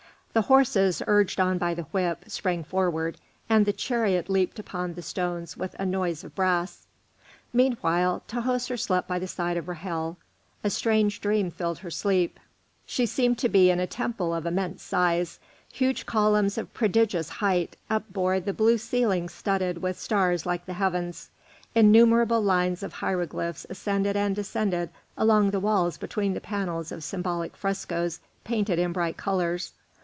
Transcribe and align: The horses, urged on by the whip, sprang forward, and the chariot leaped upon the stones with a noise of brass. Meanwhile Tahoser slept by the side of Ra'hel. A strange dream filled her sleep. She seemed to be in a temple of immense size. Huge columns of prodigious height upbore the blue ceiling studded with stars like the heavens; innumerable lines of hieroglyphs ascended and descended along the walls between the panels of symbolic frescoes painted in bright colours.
The 0.33 0.43
horses, 0.43 1.03
urged 1.07 1.41
on 1.41 1.57
by 1.57 1.73
the 1.73 1.81
whip, 1.91 2.23
sprang 2.29 2.63
forward, 2.63 3.17
and 3.49 3.65
the 3.65 3.73
chariot 3.73 4.29
leaped 4.29 4.59
upon 4.59 4.93
the 4.93 5.01
stones 5.01 5.57
with 5.57 5.75
a 5.77 5.85
noise 5.85 6.23
of 6.23 6.33
brass. 6.35 6.87
Meanwhile 7.51 8.23
Tahoser 8.29 8.79
slept 8.79 9.09
by 9.09 9.19
the 9.19 9.27
side 9.27 9.57
of 9.57 9.65
Ra'hel. 9.65 10.15
A 10.63 10.69
strange 10.69 11.19
dream 11.19 11.51
filled 11.51 11.79
her 11.79 11.91
sleep. 11.91 12.39
She 12.85 13.05
seemed 13.05 13.39
to 13.39 13.49
be 13.49 13.69
in 13.71 13.81
a 13.81 13.85
temple 13.87 14.33
of 14.33 14.45
immense 14.45 14.81
size. 14.83 15.37
Huge 15.69 16.05
columns 16.05 16.57
of 16.57 16.73
prodigious 16.73 17.27
height 17.27 17.75
upbore 17.89 18.39
the 18.39 18.53
blue 18.53 18.77
ceiling 18.77 19.27
studded 19.27 19.79
with 19.81 19.99
stars 19.99 20.45
like 20.45 20.65
the 20.65 20.75
heavens; 20.79 21.29
innumerable 21.75 22.41
lines 22.41 22.83
of 22.83 22.93
hieroglyphs 22.93 23.65
ascended 23.69 24.15
and 24.15 24.33
descended 24.33 24.91
along 25.17 25.51
the 25.51 25.59
walls 25.59 25.97
between 25.97 26.33
the 26.35 26.39
panels 26.39 26.89
of 26.93 27.03
symbolic 27.03 27.57
frescoes 27.57 28.21
painted 28.45 28.79
in 28.79 28.93
bright 28.93 29.17
colours. 29.17 29.73